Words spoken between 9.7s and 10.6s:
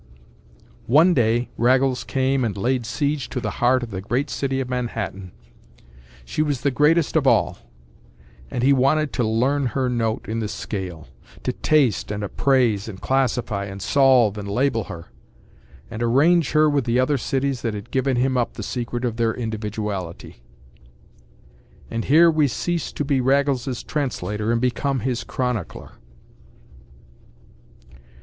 her note in the